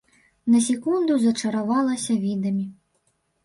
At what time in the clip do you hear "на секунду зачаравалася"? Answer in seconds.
0.53-2.19